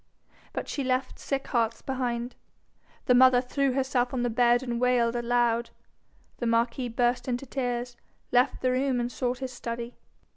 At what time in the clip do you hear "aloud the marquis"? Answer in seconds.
5.15-6.89